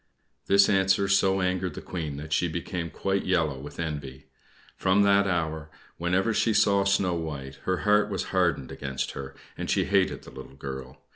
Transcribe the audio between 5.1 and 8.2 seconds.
hour, whenever she saw Snow White, her heart